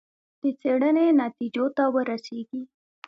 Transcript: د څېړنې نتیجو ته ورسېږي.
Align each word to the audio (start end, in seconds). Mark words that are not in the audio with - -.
د 0.41 0.43
څېړنې 0.59 1.07
نتیجو 1.21 1.65
ته 1.77 1.83
ورسېږي. 1.93 2.61